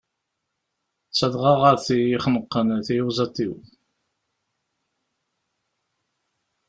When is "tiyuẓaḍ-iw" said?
2.85-3.53